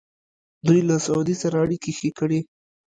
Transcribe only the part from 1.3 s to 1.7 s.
سره